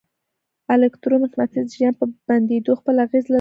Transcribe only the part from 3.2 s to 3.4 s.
ورکوي.